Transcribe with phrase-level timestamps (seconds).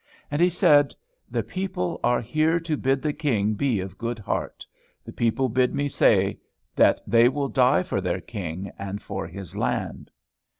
[0.31, 0.95] And he said,
[1.29, 4.65] "The people are here to bid the King be of good heart.
[5.05, 6.39] The people bid me say
[6.75, 10.09] that they will die for their King and for his land."